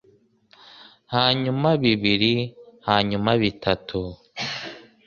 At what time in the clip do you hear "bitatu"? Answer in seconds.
3.41-3.99